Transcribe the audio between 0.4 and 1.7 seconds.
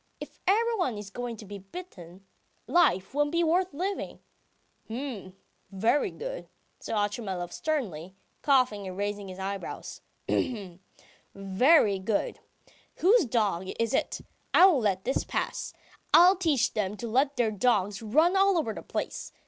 everyone is going to be